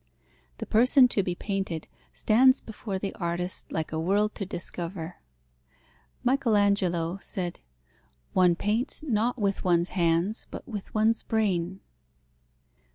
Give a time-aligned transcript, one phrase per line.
[0.57, 5.17] The person to be painted stands before the artist like a world to discover.
[6.23, 7.59] Michael Angelo said,
[8.33, 11.81] "one paints, not with one's hands, but with one's brain."